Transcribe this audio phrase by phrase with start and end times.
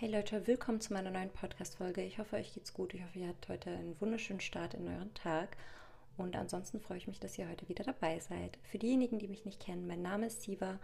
[0.00, 2.04] Hey Leute, willkommen zu meiner neuen Podcast-Folge.
[2.04, 2.94] Ich hoffe, euch geht's gut.
[2.94, 5.56] Ich hoffe, ihr habt heute einen wunderschönen Start in euren Tag.
[6.16, 8.60] Und ansonsten freue ich mich, dass ihr heute wieder dabei seid.
[8.62, 10.78] Für diejenigen, die mich nicht kennen, mein Name ist Siva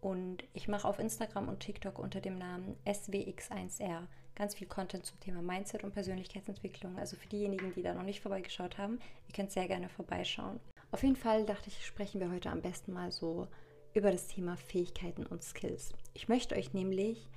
[0.00, 4.06] und ich mache auf Instagram und TikTok unter dem Namen SWX1R
[4.36, 6.96] ganz viel Content zum Thema Mindset und Persönlichkeitsentwicklung.
[6.96, 10.60] Also für diejenigen, die da noch nicht vorbeigeschaut haben, ihr könnt sehr gerne vorbeischauen.
[10.92, 13.48] Auf jeden Fall dachte ich, sprechen wir heute am besten mal so
[13.94, 15.92] über das Thema Fähigkeiten und Skills.
[16.12, 17.28] Ich möchte euch nämlich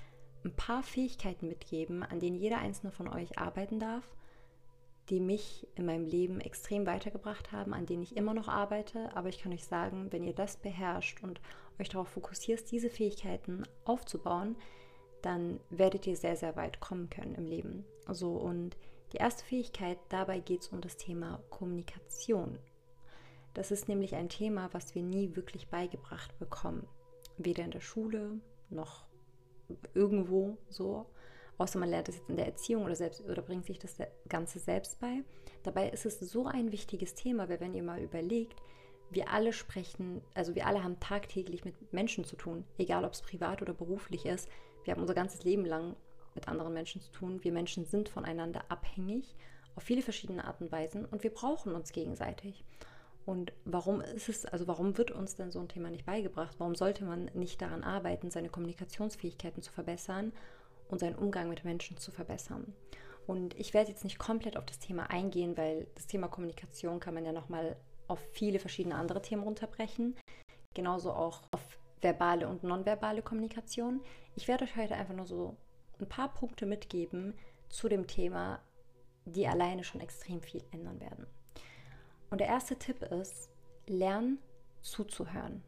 [0.43, 4.03] ein paar Fähigkeiten mitgeben, an denen jeder einzelne von euch arbeiten darf,
[5.09, 9.15] die mich in meinem Leben extrem weitergebracht haben, an denen ich immer noch arbeite.
[9.15, 11.41] Aber ich kann euch sagen, wenn ihr das beherrscht und
[11.79, 14.55] euch darauf fokussiert, diese Fähigkeiten aufzubauen,
[15.21, 17.85] dann werdet ihr sehr, sehr weit kommen können im Leben.
[18.09, 18.77] So, und
[19.13, 22.59] die erste Fähigkeit, dabei geht es um das Thema Kommunikation.
[23.53, 26.85] Das ist nämlich ein Thema, was wir nie wirklich beigebracht bekommen.
[27.37, 29.06] Weder in der Schule noch
[29.93, 31.05] irgendwo so.
[31.57, 33.97] Außer man lernt es jetzt in der Erziehung oder, selbst, oder bringt sich das
[34.29, 35.23] Ganze selbst bei.
[35.63, 38.61] Dabei ist es so ein wichtiges Thema, weil wenn ihr mal überlegt,
[39.09, 43.21] wir alle sprechen, also wir alle haben tagtäglich mit Menschen zu tun, egal ob es
[43.21, 44.49] privat oder beruflich ist.
[44.83, 45.95] Wir haben unser ganzes Leben lang
[46.35, 47.43] mit anderen Menschen zu tun.
[47.43, 49.35] Wir Menschen sind voneinander abhängig
[49.77, 52.65] auf viele verschiedene Arten und Weisen und wir brauchen uns gegenseitig.
[53.27, 56.55] Und warum ist es, also warum wird uns denn so ein Thema nicht beigebracht?
[56.59, 60.31] Warum sollte man nicht daran arbeiten, seine Kommunikationsfähigkeiten zu verbessern
[60.87, 62.73] und seinen Umgang mit Menschen zu verbessern?
[63.25, 67.15] Und ich werde jetzt nicht komplett auf das Thema eingehen, weil das Thema Kommunikation kann
[67.15, 67.75] man ja nochmal
[68.07, 70.15] auf viele verschiedene andere Themen runterbrechen.
[70.73, 73.99] Genauso auch auf verbale und nonverbale Kommunikation.
[74.37, 75.57] Ich werde euch heute einfach nur so
[75.99, 77.33] ein paar Punkte mitgeben
[77.67, 78.61] zu dem Thema,
[79.25, 81.27] die alleine schon extrem viel ändern werden.
[82.29, 83.49] Und der erste Tipp ist,
[83.87, 84.39] lern
[84.81, 85.63] zuzuhören.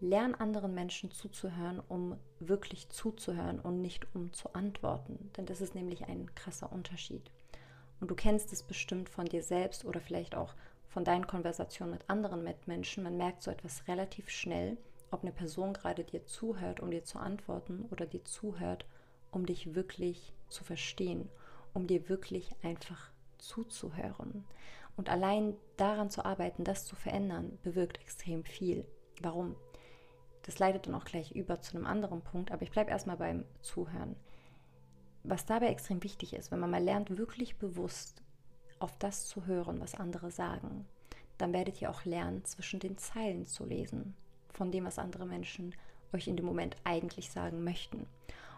[0.00, 5.30] Lern anderen Menschen zuzuhören, um wirklich zuzuhören und nicht um zu antworten.
[5.36, 7.30] Denn das ist nämlich ein krasser Unterschied.
[8.00, 10.54] Und du kennst es bestimmt von dir selbst oder vielleicht auch
[10.88, 13.02] von deinen Konversationen mit anderen Mitmenschen.
[13.02, 14.76] Man merkt so etwas relativ schnell,
[15.10, 18.84] ob eine Person gerade dir zuhört, um dir zu antworten oder dir zuhört,
[19.30, 21.28] um dich wirklich zu verstehen,
[21.72, 24.44] um dir wirklich einfach zuzuhören.
[24.96, 28.86] Und allein daran zu arbeiten, das zu verändern, bewirkt extrem viel.
[29.20, 29.56] Warum?
[30.42, 33.44] Das leitet dann auch gleich über zu einem anderen Punkt, aber ich bleibe erstmal beim
[33.60, 34.14] Zuhören.
[35.24, 38.22] Was dabei extrem wichtig ist, wenn man mal lernt, wirklich bewusst
[38.78, 40.86] auf das zu hören, was andere sagen,
[41.38, 44.14] dann werdet ihr auch lernen, zwischen den Zeilen zu lesen,
[44.52, 45.74] von dem, was andere Menschen
[46.12, 48.06] euch in dem Moment eigentlich sagen möchten.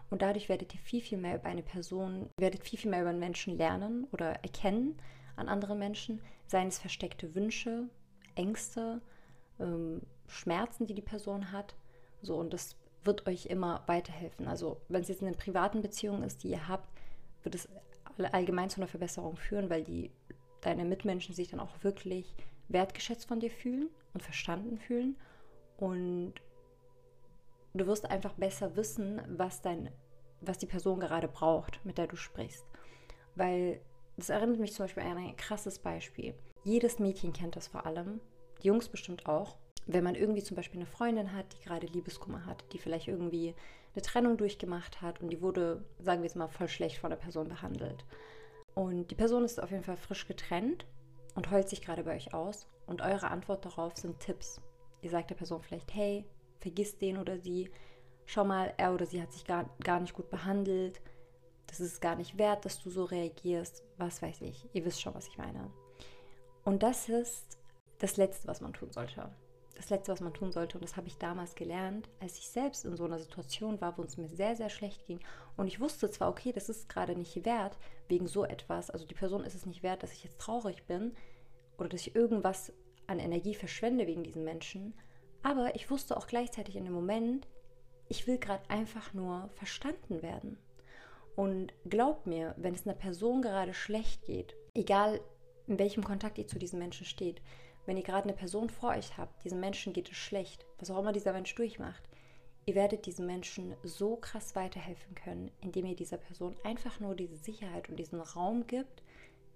[0.09, 3.09] Und dadurch werdet ihr viel, viel mehr über eine Person, werdet viel, viel mehr über
[3.09, 4.97] einen Menschen lernen oder erkennen,
[5.37, 7.89] an anderen Menschen, seien es versteckte Wünsche,
[8.35, 9.01] Ängste,
[9.59, 11.75] ähm, Schmerzen, die die Person hat.
[12.21, 14.47] So, und das wird euch immer weiterhelfen.
[14.47, 16.89] Also, wenn es jetzt eine privaten Beziehung ist, die ihr habt,
[17.43, 17.69] wird es
[18.31, 20.11] allgemein zu einer Verbesserung führen, weil die
[20.61, 22.35] deine Mitmenschen sich dann auch wirklich
[22.67, 25.15] wertgeschätzt von dir fühlen und verstanden fühlen.
[25.77, 26.33] Und
[27.73, 29.91] du wirst einfach besser wissen, was dein,
[30.41, 32.65] was die Person gerade braucht, mit der du sprichst.
[33.35, 33.79] Weil
[34.17, 36.33] das erinnert mich zum Beispiel an ein krasses Beispiel.
[36.63, 38.19] Jedes Mädchen kennt das vor allem,
[38.61, 39.55] die Jungs bestimmt auch.
[39.85, 43.55] Wenn man irgendwie zum Beispiel eine Freundin hat, die gerade Liebeskummer hat, die vielleicht irgendwie
[43.93, 47.17] eine Trennung durchgemacht hat und die wurde, sagen wir jetzt mal, voll schlecht von der
[47.17, 48.03] Person behandelt.
[48.73, 50.85] Und die Person ist auf jeden Fall frisch getrennt
[51.35, 52.67] und heult sich gerade bei euch aus.
[52.85, 54.61] Und eure Antwort darauf sind Tipps.
[55.01, 56.25] Ihr sagt der Person vielleicht, hey,
[56.59, 57.69] vergiss den oder sie,
[58.25, 61.01] schau mal, er oder sie hat sich gar, gar nicht gut behandelt,
[61.67, 64.67] das ist gar nicht wert, dass du so reagierst, was weiß ich.
[64.73, 65.69] Ihr wisst schon, was ich meine.
[66.63, 67.57] Und das ist
[67.99, 69.29] das Letzte, was man tun sollte.
[69.75, 72.83] Das Letzte, was man tun sollte, und das habe ich damals gelernt, als ich selbst
[72.83, 75.19] in so einer Situation war, wo es mir sehr, sehr schlecht ging.
[75.55, 77.77] Und ich wusste zwar, okay, das ist gerade nicht wert,
[78.07, 81.15] wegen so etwas, also die Person ist es nicht wert, dass ich jetzt traurig bin
[81.77, 82.73] oder dass ich irgendwas
[83.05, 84.93] an Energie verschwende wegen diesen Menschen,
[85.43, 87.47] aber ich wusste auch gleichzeitig in dem Moment,
[88.09, 90.57] ich will gerade einfach nur verstanden werden.
[91.37, 95.21] Und glaubt mir, wenn es einer Person gerade schlecht geht, egal
[95.67, 97.43] in welchem Kontakt ihr zu diesem Menschen steht,
[97.85, 100.97] wenn ihr gerade eine Person vor euch habt, diesem Menschen geht es schlecht, was auch
[100.97, 102.01] immer dieser Mensch durchmacht,
[102.65, 107.37] ihr werdet diesem Menschen so krass weiterhelfen können, indem ihr dieser Person einfach nur diese
[107.37, 109.03] Sicherheit und diesen Raum gibt,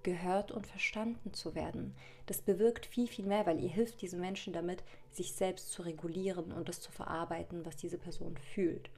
[0.04, 1.96] gehört und verstanden zu werden.
[2.28, 6.52] Das bewirkt viel, viel mehr, weil ihr hilft diesem Menschen damit, sich selbst zu regulieren
[6.52, 8.92] und das zu verarbeiten, was diese Person fühlt.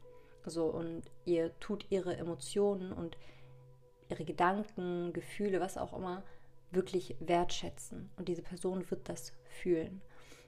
[0.46, 3.18] So, und ihr tut ihre Emotionen und
[4.10, 6.24] ihre Gedanken, Gefühle, was auch immer,
[6.72, 8.10] wirklich wertschätzen.
[8.18, 10.02] Und diese Person wird das fühlen.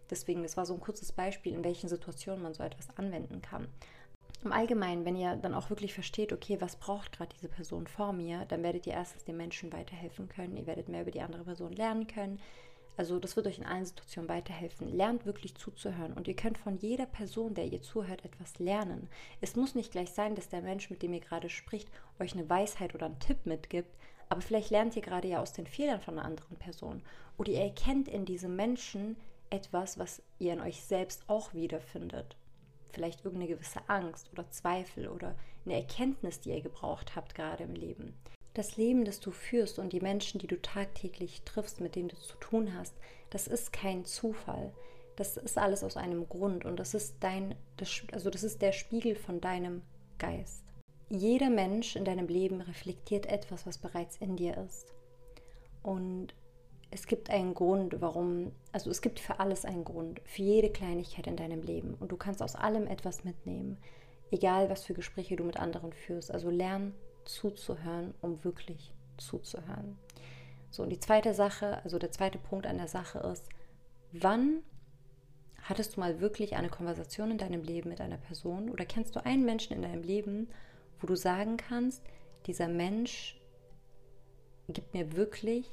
[0.09, 3.67] Deswegen, das war so ein kurzes Beispiel, in welchen Situationen man so etwas anwenden kann.
[4.43, 8.13] Im Allgemeinen, wenn ihr dann auch wirklich versteht, okay, was braucht gerade diese Person vor
[8.13, 10.55] mir, dann werdet ihr erstens den Menschen weiterhelfen können.
[10.57, 12.39] Ihr werdet mehr über die andere Person lernen können.
[12.97, 14.95] Also das wird euch in allen Situationen weiterhelfen.
[14.95, 19.09] Lernt wirklich zuzuhören und ihr könnt von jeder Person, der ihr zuhört, etwas lernen.
[19.41, 21.89] Es muss nicht gleich sein, dass der Mensch, mit dem ihr gerade spricht,
[22.19, 23.93] euch eine Weisheit oder einen Tipp mitgibt,
[24.29, 27.01] aber vielleicht lernt ihr gerade ja aus den Fehlern von einer anderen Person
[27.37, 29.17] oder ihr erkennt in diesem Menschen
[29.49, 32.35] etwas, was ihr in euch selbst auch wiederfindet.
[32.91, 37.75] Vielleicht irgendeine gewisse Angst oder Zweifel oder eine Erkenntnis, die ihr gebraucht habt gerade im
[37.75, 38.13] Leben
[38.55, 42.15] das Leben, das du führst und die Menschen, die du tagtäglich triffst, mit denen du
[42.15, 42.95] zu tun hast,
[43.29, 44.73] das ist kein Zufall.
[45.17, 48.71] Das ist alles aus einem Grund und das ist dein, das, also das ist der
[48.71, 49.81] Spiegel von deinem
[50.17, 50.63] Geist.
[51.09, 54.93] Jeder Mensch in deinem Leben reflektiert etwas, was bereits in dir ist.
[55.83, 56.33] Und
[56.91, 61.27] es gibt einen Grund, warum, also es gibt für alles einen Grund, für jede Kleinigkeit
[61.27, 61.95] in deinem Leben.
[61.99, 63.77] Und du kannst aus allem etwas mitnehmen,
[64.31, 66.31] egal was für Gespräche du mit anderen führst.
[66.31, 66.93] Also lern
[67.25, 69.97] zuzuhören, um wirklich zuzuhören.
[70.69, 73.49] So, und die zweite Sache, also der zweite Punkt an der Sache ist,
[74.11, 74.61] wann
[75.63, 79.25] hattest du mal wirklich eine Konversation in deinem Leben mit einer Person oder kennst du
[79.25, 80.49] einen Menschen in deinem Leben,
[80.99, 82.03] wo du sagen kannst,
[82.45, 83.39] dieser Mensch
[84.67, 85.71] gibt mir wirklich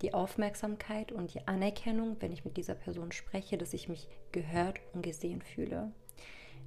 [0.00, 4.80] die Aufmerksamkeit und die Anerkennung, wenn ich mit dieser Person spreche, dass ich mich gehört
[4.92, 5.92] und gesehen fühle.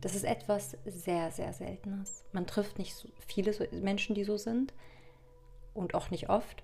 [0.06, 2.26] Das ist etwas sehr, sehr Seltenes.
[2.32, 4.72] Man trifft nicht so viele Menschen, die so sind
[5.74, 6.62] und auch nicht oft.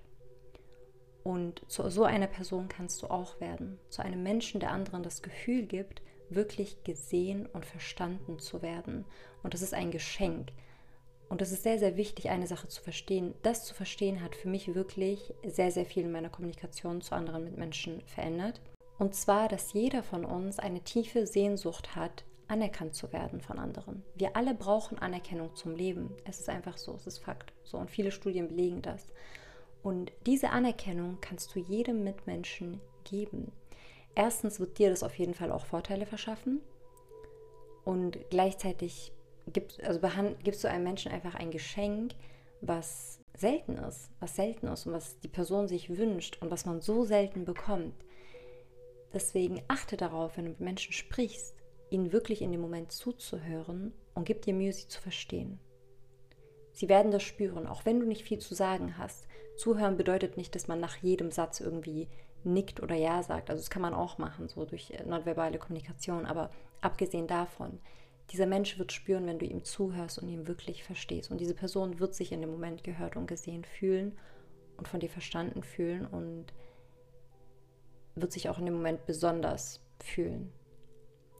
[1.24, 3.80] Und zu so einer Person kannst du auch werden.
[3.88, 9.06] Zu einem Menschen, der anderen das Gefühl gibt, wirklich gesehen und verstanden zu werden.
[9.42, 10.52] Und das ist ein Geschenk.
[11.28, 13.34] Und es ist sehr, sehr wichtig, eine Sache zu verstehen.
[13.42, 17.42] Das zu verstehen hat für mich wirklich sehr, sehr viel in meiner Kommunikation zu anderen
[17.42, 18.60] Mitmenschen verändert.
[19.00, 24.02] Und zwar, dass jeder von uns eine tiefe Sehnsucht hat, anerkannt zu werden von anderen.
[24.14, 26.14] Wir alle brauchen Anerkennung zum Leben.
[26.24, 27.52] Es ist einfach so, es ist Fakt.
[27.64, 29.06] So und viele Studien belegen das.
[29.82, 33.52] Und diese Anerkennung kannst du jedem Mitmenschen geben.
[34.14, 36.60] Erstens wird dir das auf jeden Fall auch Vorteile verschaffen
[37.84, 39.12] und gleichzeitig
[39.52, 40.00] gibt, also
[40.42, 42.12] gibst du einem Menschen einfach ein Geschenk,
[42.60, 46.80] was selten ist, was selten ist und was die Person sich wünscht und was man
[46.80, 47.94] so selten bekommt.
[49.12, 51.56] Deswegen achte darauf, wenn du mit Menschen sprichst,
[51.92, 55.58] ihnen wirklich in dem Moment zuzuhören und gib dir Mühe, sie zu verstehen.
[56.72, 59.28] Sie werden das spüren, auch wenn du nicht viel zu sagen hast.
[59.56, 62.08] Zuhören bedeutet nicht, dass man nach jedem Satz irgendwie
[62.44, 63.50] nickt oder ja sagt.
[63.50, 66.24] Also das kann man auch machen, so durch äh, nonverbale Kommunikation.
[66.24, 66.50] Aber
[66.80, 67.78] abgesehen davon,
[68.30, 71.30] dieser Mensch wird spüren, wenn du ihm zuhörst und ihn wirklich verstehst.
[71.30, 74.18] Und diese Person wird sich in dem Moment gehört und gesehen fühlen
[74.78, 76.46] und von dir verstanden fühlen und
[78.14, 80.52] wird sich auch in dem Moment besonders fühlen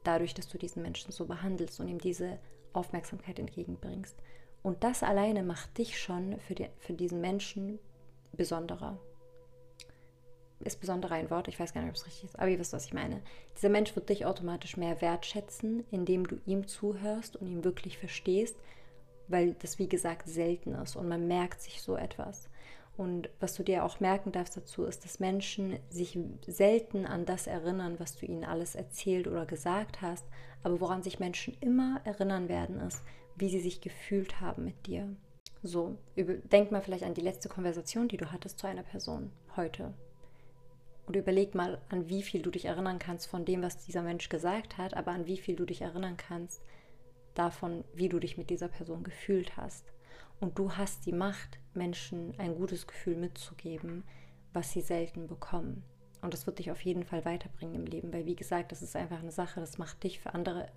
[0.05, 2.39] dadurch, dass du diesen Menschen so behandelst und ihm diese
[2.73, 4.17] Aufmerksamkeit entgegenbringst.
[4.63, 7.79] Und das alleine macht dich schon für, die, für diesen Menschen
[8.33, 8.99] besonderer.
[10.61, 11.49] Ist besonderer ein Wort?
[11.49, 13.21] Ich weiß gar nicht, ob es richtig ist, aber ihr wisst, was ich meine.
[13.57, 18.57] Dieser Mensch wird dich automatisch mehr wertschätzen, indem du ihm zuhörst und ihn wirklich verstehst,
[19.27, 22.49] weil das, wie gesagt, selten ist und man merkt sich so etwas.
[22.97, 27.47] Und was du dir auch merken darfst dazu, ist, dass Menschen sich selten an das
[27.47, 30.27] erinnern, was du ihnen alles erzählt oder gesagt hast,
[30.63, 33.03] aber woran sich Menschen immer erinnern werden, ist,
[33.37, 35.09] wie sie sich gefühlt haben mit dir.
[35.63, 39.95] So, denk mal vielleicht an die letzte Konversation, die du hattest zu einer Person heute.
[41.07, 44.29] Und überleg mal, an wie viel du dich erinnern kannst von dem, was dieser Mensch
[44.29, 46.63] gesagt hat, aber an wie viel du dich erinnern kannst
[47.35, 49.93] davon, wie du dich mit dieser Person gefühlt hast.
[50.41, 54.05] Und du hast die Macht, Menschen ein gutes Gefühl mitzugeben,
[54.53, 55.85] was sie selten bekommen.
[56.21, 58.97] Und das wird dich auf jeden Fall weiterbringen im Leben, weil wie gesagt, das ist
[58.97, 60.69] einfach eine Sache, das macht dich für andere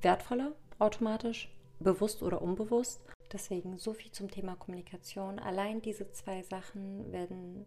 [0.00, 1.48] wertvoller automatisch,
[1.80, 3.00] bewusst oder unbewusst.
[3.32, 5.38] Deswegen so viel zum Thema Kommunikation.
[5.38, 7.64] Allein diese zwei Sachen werden,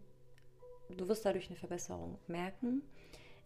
[0.90, 2.82] du wirst dadurch eine Verbesserung merken.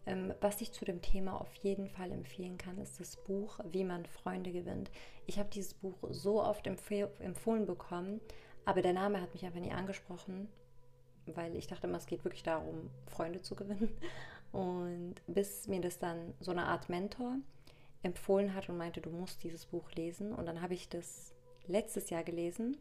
[0.05, 3.83] Ähm, was ich zu dem Thema auf jeden Fall empfehlen kann, ist das Buch Wie
[3.83, 4.89] man Freunde gewinnt.
[5.27, 6.89] Ich habe dieses Buch so oft empf
[7.19, 8.19] empfohlen bekommen,
[8.65, 10.47] aber der Name hat mich einfach nie angesprochen,
[11.27, 13.95] weil ich dachte immer, es geht wirklich darum, Freunde zu gewinnen.
[14.51, 17.37] Und bis mir das dann so eine Art Mentor
[18.03, 20.33] empfohlen hat und meinte, du musst dieses Buch lesen.
[20.33, 21.33] Und dann habe ich das
[21.67, 22.77] letztes Jahr gelesen.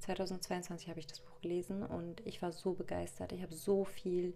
[0.00, 3.32] 2022 habe ich das Buch gelesen und ich war so begeistert.
[3.32, 4.34] Ich habe so viel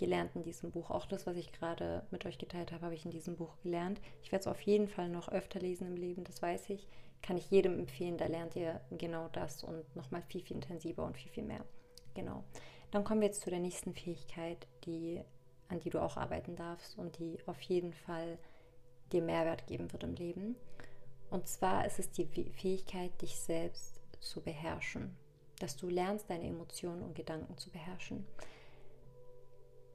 [0.00, 0.90] gelernt in diesem Buch.
[0.90, 4.00] Auch das, was ich gerade mit euch geteilt habe, habe ich in diesem Buch gelernt.
[4.22, 6.88] Ich werde es auf jeden Fall noch öfter lesen im Leben, das weiß ich.
[7.20, 11.18] Kann ich jedem empfehlen, da lernt ihr genau das und nochmal viel, viel intensiver und
[11.18, 11.66] viel, viel mehr.
[12.14, 12.44] Genau.
[12.90, 15.20] Dann kommen wir jetzt zu der nächsten Fähigkeit, die,
[15.68, 18.38] an die du auch arbeiten darfst und die auf jeden Fall
[19.12, 20.56] dir Mehrwert geben wird im Leben.
[21.28, 25.14] Und zwar ist es die Fähigkeit, dich selbst zu beherrschen.
[25.58, 28.26] Dass du lernst, deine Emotionen und Gedanken zu beherrschen.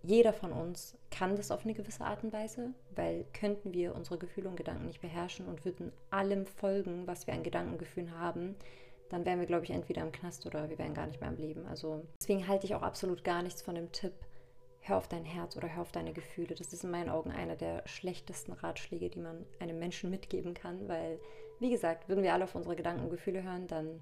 [0.06, 4.20] Jeder von uns kann das auf eine gewisse Art und Weise, weil könnten wir unsere
[4.20, 8.16] Gefühle und Gedanken nicht beherrschen und würden allem folgen, was wir an Gedanken und Gefühlen
[8.16, 8.56] haben,
[9.10, 11.38] dann wären wir, glaube ich, entweder im Knast oder wir wären gar nicht mehr am
[11.38, 11.66] Leben.
[11.66, 14.14] Also deswegen halte ich auch absolut gar nichts von dem Tipp,
[14.82, 16.54] hör auf dein Herz oder hör auf deine Gefühle.
[16.54, 20.88] Das ist in meinen Augen einer der schlechtesten Ratschläge, die man einem Menschen mitgeben kann,
[20.88, 21.20] weil,
[21.60, 24.02] wie gesagt, würden wir alle auf unsere Gedanken und Gefühle hören, dann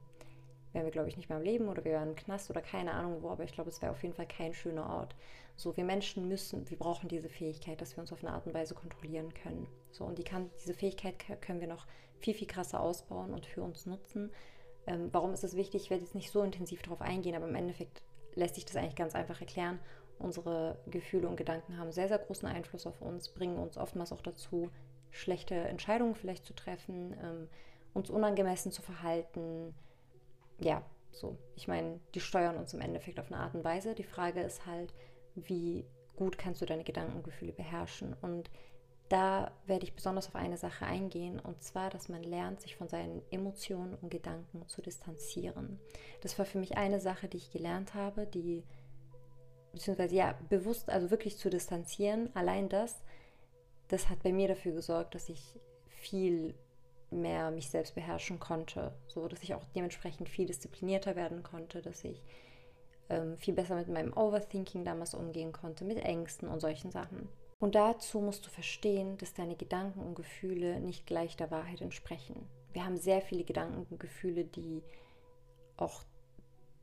[0.74, 2.92] wären wir, glaube ich, nicht mehr am Leben oder wir wären im Knast oder keine
[2.92, 5.16] Ahnung wo, aber ich glaube, es wäre auf jeden Fall kein schöner Ort.
[5.56, 8.54] So, wir Menschen müssen, wir brauchen diese Fähigkeit, dass wir uns auf eine Art und
[8.54, 9.68] Weise kontrollieren können.
[9.92, 11.86] So, und die kann, diese Fähigkeit können wir noch
[12.20, 14.32] viel, viel krasser ausbauen und für uns nutzen.
[14.88, 15.84] Ähm, warum ist es wichtig?
[15.84, 18.02] Ich werde jetzt nicht so intensiv darauf eingehen, aber im Endeffekt
[18.36, 19.80] lässt sich das eigentlich ganz einfach erklären.
[20.20, 24.22] Unsere Gefühle und Gedanken haben sehr, sehr großen Einfluss auf uns, bringen uns oftmals auch
[24.22, 24.72] dazu,
[25.12, 27.50] schlechte Entscheidungen vielleicht zu treffen, ähm,
[27.94, 29.76] uns unangemessen zu verhalten.
[30.60, 31.38] Ja, so.
[31.56, 33.96] Ich meine, die steuern uns im Endeffekt auf eine Art und Weise.
[33.96, 34.94] Die Frage ist halt,
[35.36, 35.86] wie
[36.16, 38.16] gut kannst du deine Gedanken und Gefühle beherrschen.
[38.22, 38.50] Und
[39.10, 42.88] da werde ich besonders auf eine Sache eingehen, und zwar, dass man lernt, sich von
[42.88, 45.80] seinen Emotionen und Gedanken zu distanzieren.
[46.22, 48.64] Das war für mich eine Sache, die ich gelernt habe, die,
[49.72, 52.30] beziehungsweise ja, bewusst, also wirklich zu distanzieren.
[52.34, 53.02] Allein das,
[53.88, 56.56] das hat bei mir dafür gesorgt, dass ich viel
[57.12, 62.04] mehr mich selbst beherrschen konnte, so dass ich auch dementsprechend viel disziplinierter werden konnte, dass
[62.04, 62.24] ich
[63.14, 67.30] ähm, viel besser mit meinem Overthinking damals umgehen konnte, mit Ängsten und solchen Sachen.
[67.60, 72.48] Und dazu musst du verstehen, dass deine Gedanken und Gefühle nicht gleich der Wahrheit entsprechen.
[72.74, 74.84] Wir haben sehr viele Gedanken und Gefühle, die
[75.78, 76.04] auch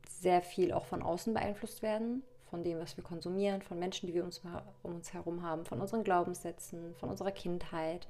[0.09, 4.13] sehr viel auch von außen beeinflusst werden, von dem, was wir konsumieren, von Menschen, die
[4.13, 4.41] wir uns
[4.83, 8.07] um uns herum haben, von unseren Glaubenssätzen, von unserer Kindheit.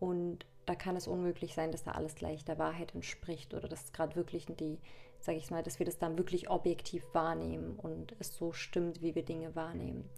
[0.00, 3.92] Und da kann es unmöglich sein, dass da alles gleich der Wahrheit entspricht oder dass
[3.92, 4.78] gerade wirklich die,
[5.20, 9.14] sage ich mal, dass wir das dann wirklich objektiv wahrnehmen und es so stimmt, wie
[9.14, 10.08] wir Dinge wahrnehmen.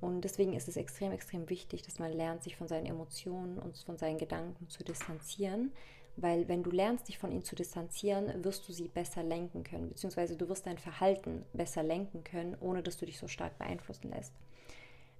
[0.00, 3.78] Und deswegen ist es extrem, extrem wichtig, dass man lernt, sich von seinen Emotionen und
[3.78, 5.72] von seinen Gedanken zu distanzieren.
[6.16, 9.90] Weil wenn du lernst, dich von ihnen zu distanzieren, wirst du sie besser lenken können,
[9.90, 14.10] beziehungsweise du wirst dein Verhalten besser lenken können, ohne dass du dich so stark beeinflussen
[14.10, 14.32] lässt.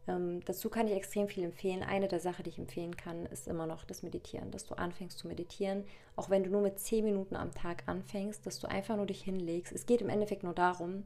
[0.08, 1.82] Ähm, dazu kann ich extrem viel empfehlen.
[1.82, 5.18] Eine der Sachen, die ich empfehlen kann, ist immer noch das Meditieren, dass du anfängst
[5.18, 5.84] zu meditieren,
[6.14, 9.22] auch wenn du nur mit 10 Minuten am Tag anfängst, dass du einfach nur dich
[9.22, 9.72] hinlegst.
[9.72, 11.04] Es geht im Endeffekt nur darum,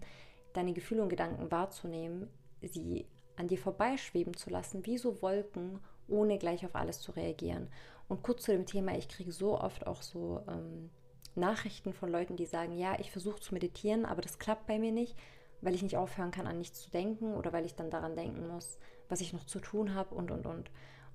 [0.53, 2.29] deine Gefühle und Gedanken wahrzunehmen,
[2.61, 7.69] sie an dir vorbeischweben zu lassen, wie so Wolken, ohne gleich auf alles zu reagieren.
[8.09, 10.91] Und kurz zu dem Thema, ich kriege so oft auch so ähm,
[11.37, 14.93] Nachrichten von Leuten, die sagen, ja, ich versuche zu meditieren, aber das klappt bei mir
[14.93, 15.17] nicht
[15.61, 18.49] weil ich nicht aufhören kann, an nichts zu denken oder weil ich dann daran denken
[18.49, 20.71] muss, was ich noch zu tun habe und, und, und.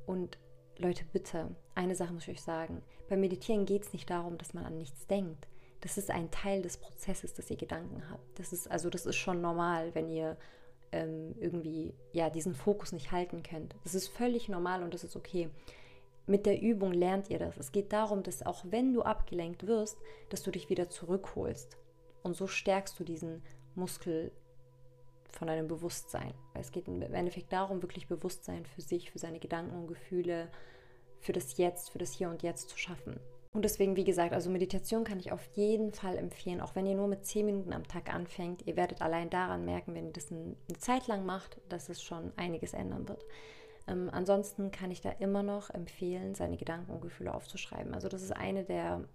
[0.06, 0.38] Und
[0.78, 2.82] Leute, bitte, eine Sache muss ich euch sagen.
[3.10, 5.48] Beim Meditieren geht es nicht darum, dass man an nichts denkt.
[5.82, 8.40] Das ist ein Teil des Prozesses, dass ihr Gedanken habt.
[8.40, 10.38] Das ist, also das ist schon normal, wenn ihr
[10.92, 13.76] ähm, irgendwie ja, diesen Fokus nicht halten könnt.
[13.84, 15.50] Das ist völlig normal und das ist okay.
[16.28, 17.58] Mit der Übung lernt ihr das.
[17.58, 19.98] Es geht darum, dass auch wenn du abgelenkt wirst,
[20.30, 21.78] dass du dich wieder zurückholst.
[22.24, 23.44] Und so stärkst du diesen
[23.76, 24.32] Muskel
[25.32, 26.34] von deinem Bewusstsein.
[26.54, 30.50] Es geht im Endeffekt darum, wirklich Bewusstsein für sich, für seine Gedanken und Gefühle,
[31.20, 33.20] für das Jetzt, für das Hier und Jetzt zu schaffen.
[33.52, 36.96] Und deswegen, wie gesagt, also Meditation kann ich auf jeden Fall empfehlen, auch wenn ihr
[36.96, 38.68] nur mit 10 Minuten am Tag anfängt.
[38.68, 42.34] Ihr werdet allein daran merken, wenn ihr das eine Zeit lang macht, dass es schon
[42.36, 43.26] einiges ändern wird.
[43.88, 47.94] Ähm, ansonsten kann ich da immer noch empfehlen, seine Gedanken und Gefühle aufzuschreiben.
[47.94, 49.06] Also das ist eine der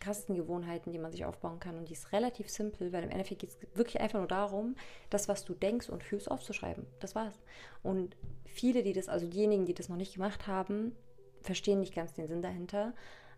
[0.00, 1.76] krassesten Gewohnheiten, die man sich aufbauen kann.
[1.76, 4.76] Und die ist relativ simpel, weil im Endeffekt geht es wirklich einfach nur darum,
[5.10, 6.86] das, was du denkst und fühlst, aufzuschreiben.
[6.98, 7.38] Das war's.
[7.82, 10.96] Und viele, die das, also diejenigen, die das noch nicht gemacht haben,
[11.42, 12.94] verstehen nicht ganz den Sinn dahinter.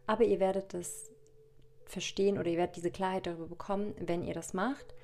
[0.07, 1.11] Aber ihr werdet das
[1.85, 4.95] verstehen oder ihr werdet diese Klarheit darüber bekommen, wenn ihr das macht,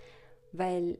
[0.52, 0.98] weil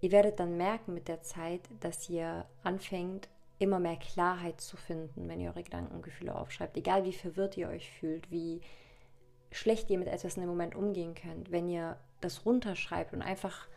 [0.00, 3.28] ihr werdet dann merken mit der Zeit, dass ihr anfängt,
[3.58, 6.76] immer mehr Klarheit zu finden, wenn ihr eure Gedanken und Gefühle aufschreibt.
[6.76, 8.60] Egal wie verwirrt ihr euch fühlt, wie
[9.52, 13.68] schlecht ihr mit etwas in dem Moment umgehen könnt, wenn ihr das runterschreibt und einfach,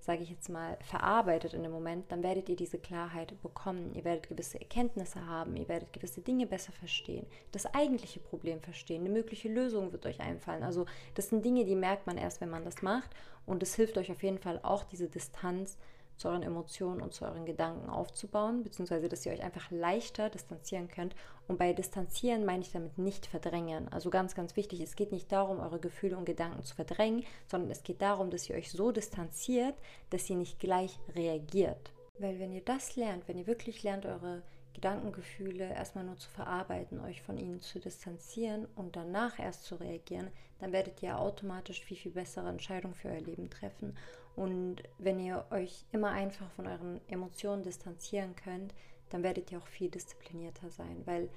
[0.00, 3.94] sage ich jetzt mal, verarbeitet in dem Moment, dann werdet ihr diese Klarheit bekommen.
[3.94, 9.02] Ihr werdet gewisse Erkenntnisse haben, ihr werdet gewisse Dinge besser verstehen, das eigentliche Problem verstehen,
[9.02, 10.62] eine mögliche Lösung wird euch einfallen.
[10.62, 13.10] Also das sind Dinge, die merkt man erst, wenn man das macht
[13.46, 15.78] und es hilft euch auf jeden Fall auch diese Distanz
[16.20, 20.88] zu euren Emotionen und zu euren Gedanken aufzubauen, beziehungsweise dass ihr euch einfach leichter distanzieren
[20.88, 21.14] könnt.
[21.48, 23.88] Und bei distanzieren meine ich damit nicht verdrängen.
[23.88, 27.70] Also ganz, ganz wichtig, es geht nicht darum, eure Gefühle und Gedanken zu verdrängen, sondern
[27.70, 29.74] es geht darum, dass ihr euch so distanziert,
[30.10, 31.90] dass ihr nicht gleich reagiert.
[32.18, 34.42] Weil wenn ihr das lernt, wenn ihr wirklich lernt, eure
[34.80, 40.28] Gedankengefühle erstmal nur zu verarbeiten, euch von ihnen zu distanzieren und danach erst zu reagieren,
[40.58, 43.94] dann werdet ihr automatisch viel, viel bessere Entscheidungen für euer Leben treffen.
[44.36, 48.72] Und wenn ihr euch immer einfach von euren Emotionen distanzieren könnt,
[49.10, 51.28] dann werdet ihr auch viel disziplinierter sein, weil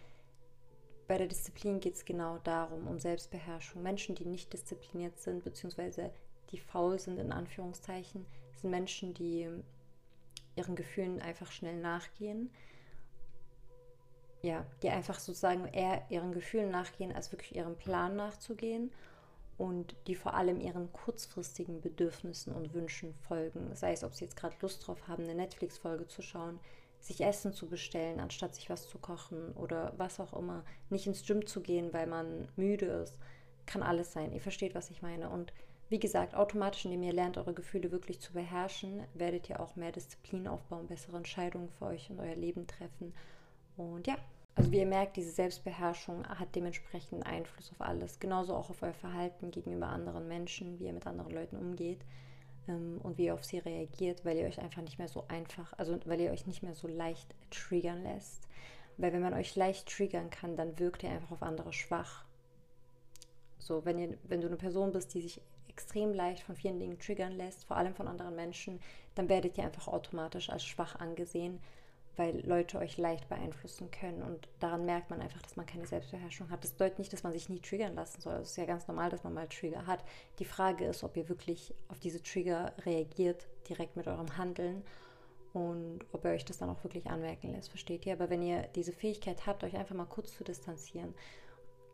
[1.08, 3.84] bei der Disziplin geht es genau darum, um Selbstbeherrschung.
[3.84, 6.12] Menschen, die nicht diszipliniert sind, beziehungsweise
[6.52, 9.50] die faul sind, in Anführungszeichen, sind Menschen, die
[10.56, 12.50] ihren Gefühlen einfach schnell nachgehen.
[14.44, 18.92] Ja, die einfach sozusagen eher ihren Gefühlen nachgehen, als wirklich ihrem Plan nachzugehen
[19.58, 23.74] und die vor allem ihren kurzfristigen Bedürfnissen und Wünschen folgen.
[23.74, 26.60] Sei es, ob sie jetzt gerade Lust drauf haben, eine Netflix-Folge zu schauen,
[27.00, 31.26] sich Essen zu bestellen, anstatt sich was zu kochen oder was auch immer, nicht ins
[31.26, 33.18] Gym zu gehen, weil man müde ist.
[33.66, 34.34] Kann alles sein.
[34.34, 35.30] Ihr versteht, was ich meine.
[35.30, 35.54] Und
[35.90, 39.92] wie gesagt, automatisch, indem ihr lernt, eure Gefühle wirklich zu beherrschen, werdet ihr auch mehr
[39.92, 43.14] Disziplin aufbauen, bessere Entscheidungen für euch und euer Leben treffen.
[43.78, 44.18] Und ja,
[44.56, 48.20] also wie ihr merkt, diese Selbstbeherrschung hat dementsprechend Einfluss auf alles.
[48.20, 52.02] Genauso auch auf euer Verhalten gegenüber anderen Menschen, wie ihr mit anderen Leuten umgeht
[52.68, 55.74] ähm, und wie ihr auf sie reagiert, weil ihr euch einfach nicht mehr so einfach,
[55.78, 58.48] also weil ihr euch nicht mehr so leicht triggern lässt.
[58.98, 62.24] Weil wenn man euch leicht triggern kann, dann wirkt ihr einfach auf andere schwach.
[63.58, 67.00] So, wenn, ihr, wenn du eine Person bist, die sich extrem leicht von vielen Dingen
[67.00, 68.80] triggern lässt, vor allem von anderen Menschen,
[69.16, 71.60] dann werdet ihr einfach automatisch als schwach angesehen,
[72.16, 74.22] weil Leute euch leicht beeinflussen können.
[74.22, 76.64] Und daran merkt man einfach, dass man keine Selbstbeherrschung hat.
[76.64, 78.36] Das bedeutet nicht, dass man sich nie triggern lassen soll.
[78.36, 80.04] Es ist ja ganz normal, dass man mal Trigger hat.
[80.40, 84.84] Die Frage ist, ob ihr wirklich auf diese Trigger reagiert, direkt mit eurem Handeln
[85.54, 88.14] und ob ihr euch das dann auch wirklich anmerken lässt, versteht ihr?
[88.14, 91.14] Aber wenn ihr diese Fähigkeit habt, euch einfach mal kurz zu distanzieren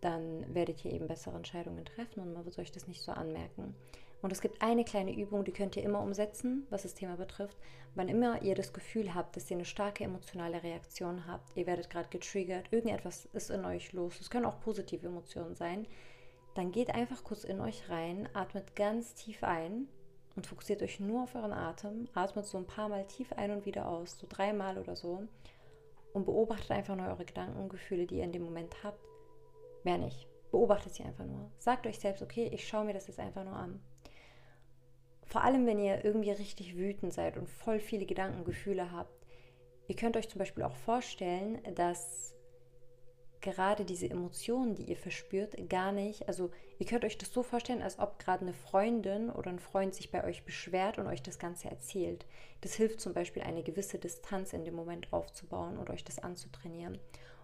[0.01, 3.75] dann werdet ihr eben bessere Entscheidungen treffen und man wird euch das nicht so anmerken.
[4.21, 7.57] Und es gibt eine kleine Übung, die könnt ihr immer umsetzen, was das Thema betrifft.
[7.95, 11.89] Wann immer ihr das Gefühl habt, dass ihr eine starke emotionale Reaktion habt, ihr werdet
[11.89, 15.87] gerade getriggert, irgendetwas ist in euch los, es können auch positive Emotionen sein,
[16.53, 19.87] dann geht einfach kurz in euch rein, atmet ganz tief ein
[20.35, 23.65] und fokussiert euch nur auf euren Atem, atmet so ein paar Mal tief ein und
[23.65, 25.23] wieder aus, so dreimal oder so
[26.13, 28.99] und beobachtet einfach nur eure Gedanken und Gefühle, die ihr in dem Moment habt
[29.83, 30.27] Mehr nicht.
[30.51, 31.51] Beobachtet sie einfach nur.
[31.57, 33.79] Sagt euch selbst, okay, ich schaue mir das jetzt einfach nur an.
[35.29, 39.13] Vor allem, wenn ihr irgendwie richtig wütend seid und voll viele Gedanken, Gefühle habt.
[39.87, 42.33] Ihr könnt euch zum Beispiel auch vorstellen, dass
[43.39, 47.83] gerade diese Emotionen, die ihr verspürt, gar nicht, also ihr könnt euch das so vorstellen,
[47.83, 51.37] als ob gerade eine Freundin oder ein Freund sich bei euch beschwert und euch das
[51.37, 52.25] Ganze erzählt.
[52.61, 56.97] Das hilft zum Beispiel, eine gewisse Distanz in dem Moment aufzubauen oder euch das anzutrainieren.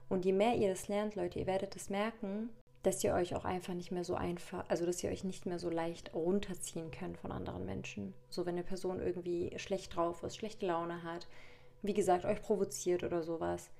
[0.09, 2.49] Und je mehr ihr das lernt, Leute, ihr werdet es merken,
[2.85, 5.57] dass ihr euch auch einfach nicht mehr so einfach, also dass ihr euch nicht mehr
[5.57, 8.13] so leicht runterziehen könnt von anderen Menschen.
[8.29, 11.27] So wenn eine Person irgendwie schlecht drauf ist, schlechte Laune hat,
[11.81, 13.71] wie gesagt, euch provoziert oder sowas.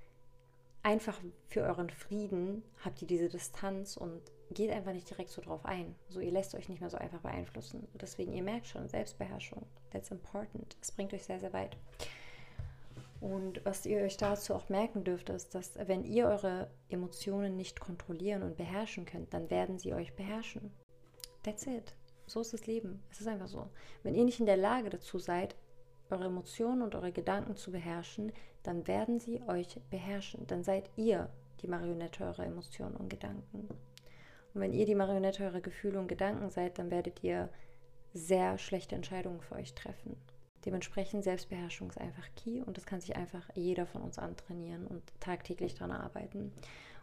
[0.81, 5.65] Einfach für euren Frieden habt ihr diese Distanz und geht einfach nicht direkt so drauf
[5.65, 5.93] ein.
[6.09, 7.87] So, ihr lässt euch nicht mehr so einfach beeinflussen.
[7.93, 10.77] Deswegen, ihr merkt schon, Selbstbeherrschung, that's important.
[10.81, 11.77] Es bringt euch sehr, sehr weit.
[13.25, 17.79] Und was ihr euch dazu auch merken dürft, ist, dass wenn ihr eure Emotionen nicht
[17.79, 20.71] kontrollieren und beherrschen könnt, dann werden sie euch beherrschen.
[21.41, 21.95] That's it.
[22.27, 23.01] So ist das Leben.
[23.09, 23.67] Es ist einfach so.
[24.03, 25.55] Wenn ihr nicht in der Lage dazu seid,
[26.11, 30.45] eure Emotionen und eure Gedanken zu beherrschen, dann werden sie euch beherrschen.
[30.45, 31.27] Dann seid ihr
[31.63, 33.67] die Marionette eurer Emotionen und Gedanken.
[34.53, 37.49] Und wenn ihr die Marionette eurer Gefühle und Gedanken seid, dann werdet ihr
[38.13, 40.15] sehr schlechte Entscheidungen für euch treffen.
[40.65, 45.03] Dementsprechend Selbstbeherrschung ist einfach key und das kann sich einfach jeder von uns antrainieren und
[45.19, 46.51] tagtäglich daran arbeiten.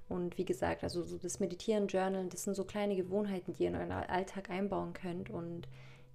[0.09, 3.69] Und wie gesagt, also so das Meditieren, Journalen, das sind so kleine Gewohnheiten, die ihr
[3.69, 5.69] in euren Alltag einbauen könnt und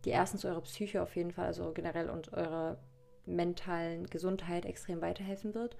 [0.05, 2.77] die erstens eure Psyche auf jeden Fall, also generell und eurer
[3.25, 5.77] mentalen Gesundheit extrem weiterhelfen wird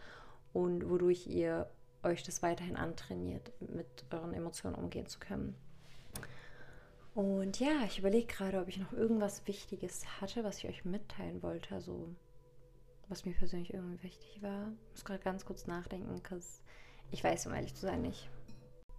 [0.54, 1.70] und wodurch ihr
[2.04, 5.56] euch das weiterhin antrainiert, mit euren Emotionen umgehen zu können.
[7.18, 11.42] Und ja, ich überlege gerade, ob ich noch irgendwas Wichtiges hatte, was ich euch mitteilen
[11.42, 11.74] wollte.
[11.74, 12.14] Also,
[13.10, 14.72] was mir persönlich irgendwie wichtig war.
[14.84, 16.62] Ich muss gerade ganz kurz nachdenken, because
[17.10, 18.30] ich weiß, um ehrlich zu sein, nicht.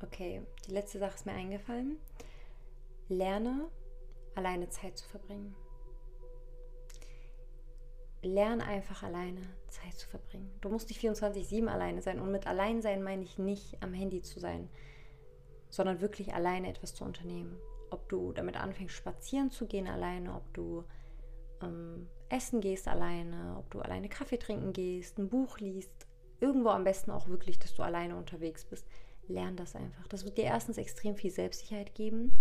[0.02, 1.96] Okay, die letzte Sache ist mir eingefallen.
[3.08, 3.68] Lerne,
[4.34, 5.54] alleine Zeit zu verbringen.
[8.22, 10.50] Lerne einfach alleine Zeit zu verbringen.
[10.60, 12.18] Du musst nicht 24-7 alleine sein.
[12.18, 14.68] Und mit allein sein meine ich nicht am Handy zu sein,
[15.70, 17.56] sondern wirklich alleine etwas zu unternehmen
[17.90, 20.84] ob du damit anfängst, spazieren zu gehen alleine, ob du
[21.62, 26.06] ähm, essen gehst alleine, ob du alleine Kaffee trinken gehst, ein Buch liest,
[26.40, 28.86] irgendwo am besten auch wirklich, dass du alleine unterwegs bist.
[29.26, 30.06] Lern das einfach.
[30.08, 32.32] Das wird dir erstens extrem viel Selbstsicherheit geben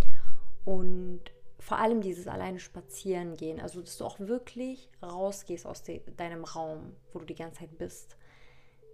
[0.65, 1.21] und
[1.59, 6.43] vor allem dieses alleine spazieren gehen, also dass du auch wirklich rausgehst aus de deinem
[6.43, 8.15] Raum, wo du die ganze Zeit bist.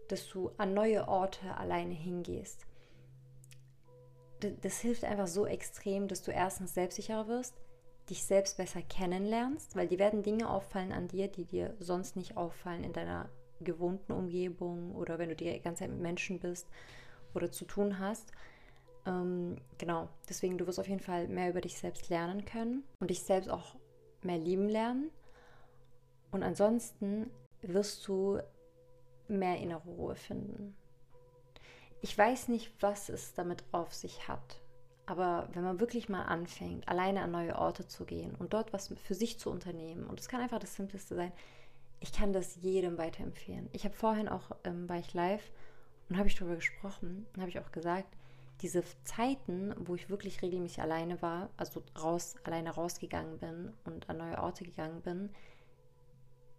[0.08, 2.66] dass du an neue Orte alleine hingehst.
[4.62, 7.56] Das hilft einfach so extrem, dass du erstens selbstsicherer wirst,
[8.10, 12.38] dich selbst besser kennenlernst, weil dir werden Dinge auffallen an dir, die dir sonst nicht
[12.38, 13.30] auffallen in deiner
[13.62, 16.68] gewohnten Umgebung oder wenn du die ganze Zeit mit Menschen bist
[17.34, 18.32] oder zu tun hast.
[19.06, 23.10] Ähm, genau, deswegen du wirst auf jeden Fall mehr über dich selbst lernen können und
[23.10, 23.76] dich selbst auch
[24.22, 25.10] mehr lieben lernen.
[26.32, 27.30] Und ansonsten
[27.62, 28.40] wirst du
[29.28, 30.76] mehr innere Ruhe finden.
[32.04, 34.60] Ich weiß nicht, was es damit auf sich hat.
[35.06, 38.94] Aber wenn man wirklich mal anfängt, alleine an neue Orte zu gehen und dort was
[39.02, 41.32] für sich zu unternehmen, und es kann einfach das Simpleste sein,
[42.02, 43.70] ich kann das jedem weiterempfehlen.
[43.72, 45.50] Ich habe vorhin auch, ähm, war ich live
[46.10, 48.18] und habe ich darüber gesprochen und habe ich auch gesagt,
[48.62, 54.18] diese Zeiten, wo ich wirklich regelmäßig alleine war, also raus, alleine rausgegangen bin und an
[54.18, 55.30] neue Orte gegangen bin,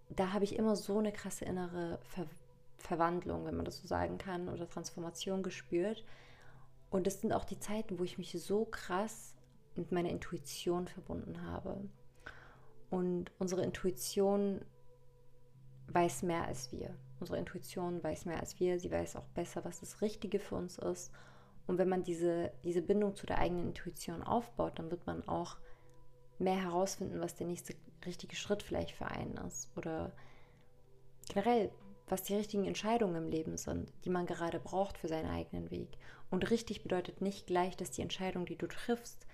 [0.08, 2.24] da habe ich immer so eine krasse innere Ver
[2.84, 6.04] Verwandlung, wenn man das so sagen kann, oder Transformation gespürt.
[6.90, 9.34] Und es sind auch die Zeiten, wo ich mich so krass
[9.74, 11.76] mit meiner Intuition verbunden habe.
[12.90, 14.60] Und unsere Intuition
[15.88, 16.94] weiß mehr als wir.
[17.20, 18.78] Unsere Intuition weiß mehr als wir.
[18.78, 21.10] Sie weiß auch besser, was das Richtige für uns ist.
[21.66, 25.56] Und wenn man diese, diese Bindung zu der eigenen Intuition aufbaut, dann wird man auch
[26.38, 29.70] mehr herausfinden, was der nächste richtige Schritt vielleicht für einen ist.
[29.76, 30.12] Oder
[31.28, 31.70] generell,
[32.08, 35.88] was die richtigen Entscheidungen im Leben sind, die man gerade braucht für seinen eigenen Weg.
[36.30, 39.26] Und richtig bedeutet nicht gleich, dass die Entscheidung, die du triffst,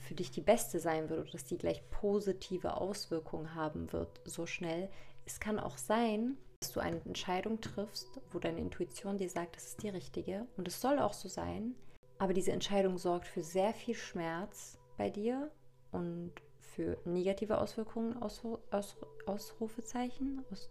[0.00, 4.46] für dich die beste sein wird oder dass die gleich positive Auswirkungen haben wird, so
[4.46, 4.90] schnell.
[5.26, 9.66] Es kann auch sein, dass du eine Entscheidung triffst, wo deine Intuition dir sagt, das
[9.66, 10.46] ist die richtige.
[10.56, 11.74] Und es soll auch so sein.
[12.18, 15.50] Aber diese Entscheidung sorgt für sehr viel Schmerz bei dir
[15.90, 20.44] und für negative Auswirkungen, Aus, Aus, Ausrufezeichen.
[20.50, 20.68] Aus,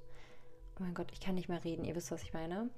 [0.80, 2.70] oh mein Gott, ich kann nicht mehr reden, ihr wisst, was ich meine.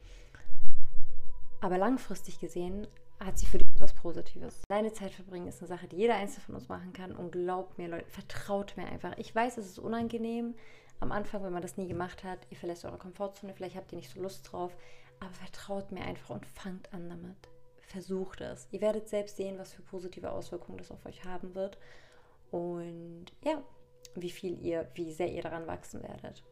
[1.62, 2.88] Aber langfristig gesehen
[3.20, 4.62] hat sie für dich etwas Positives.
[4.68, 7.16] Deine Zeit verbringen ist eine Sache, die jeder Einzelne von uns machen kann.
[7.16, 9.16] Und glaubt mir, Leute, vertraut mir einfach.
[9.18, 10.56] Ich weiß, es ist unangenehm
[11.00, 12.40] am Anfang, wenn man das nie gemacht hat.
[12.50, 14.76] Ihr verlässt eure Komfortzone, vielleicht habt ihr nicht so Lust drauf.
[15.20, 17.50] Aber vertraut mir einfach und fangt an damit.
[17.82, 18.68] Versucht es.
[18.72, 21.78] Ihr werdet selbst sehen, was für positive Auswirkungen das auf euch haben wird.
[22.50, 23.62] Und ja,
[24.16, 26.44] wie viel ihr, wie sehr ihr daran wachsen werdet.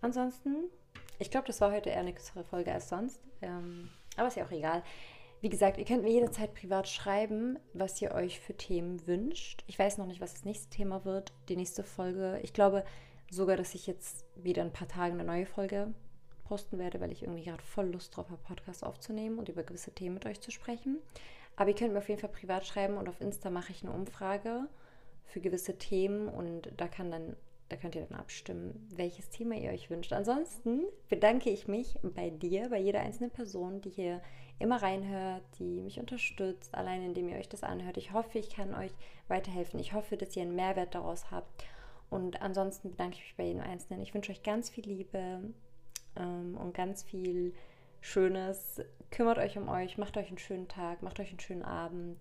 [0.00, 0.64] Ansonsten,
[1.18, 3.20] ich glaube, das war heute eher eine kürzere Folge als sonst.
[3.42, 4.82] Ähm, aber ist ja auch egal.
[5.40, 9.64] Wie gesagt, ihr könnt mir jederzeit privat schreiben, was ihr euch für Themen wünscht.
[9.66, 12.38] Ich weiß noch nicht, was das nächste Thema wird, die nächste Folge.
[12.42, 12.84] Ich glaube
[13.30, 15.94] sogar, dass ich jetzt wieder ein paar Tage eine neue Folge
[16.44, 19.92] posten werde, weil ich irgendwie gerade voll Lust drauf habe, Podcast aufzunehmen und über gewisse
[19.92, 20.98] Themen mit euch zu sprechen.
[21.56, 23.92] Aber ihr könnt mir auf jeden Fall privat schreiben und auf Insta mache ich eine
[23.92, 24.68] Umfrage
[25.24, 27.36] für gewisse Themen und da kann dann
[27.70, 30.12] da könnt ihr dann abstimmen, welches Thema ihr euch wünscht.
[30.12, 34.20] Ansonsten bedanke ich mich bei dir, bei jeder einzelnen Person, die hier
[34.58, 37.96] immer reinhört, die mich unterstützt, allein indem ihr euch das anhört.
[37.96, 38.92] Ich hoffe, ich kann euch
[39.28, 39.80] weiterhelfen.
[39.80, 41.64] Ich hoffe, dass ihr einen Mehrwert daraus habt.
[42.10, 44.02] Und ansonsten bedanke ich mich bei jedem Einzelnen.
[44.02, 45.40] Ich wünsche euch ganz viel Liebe
[46.16, 47.54] ähm, und ganz viel
[48.00, 48.80] Schönes.
[49.10, 52.18] Kümmert euch um euch, macht euch einen schönen Tag, macht euch einen schönen Abend.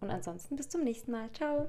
[0.00, 1.30] Und ansonsten bis zum nächsten Mal.
[1.32, 1.68] Ciao.